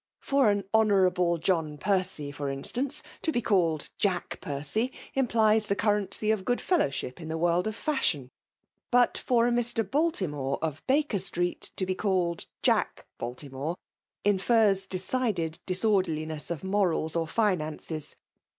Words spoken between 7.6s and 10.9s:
of faslmni; but for a Mister BeltinioM^ of